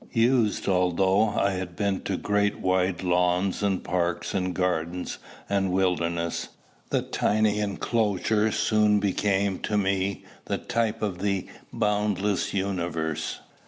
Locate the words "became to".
8.99-9.77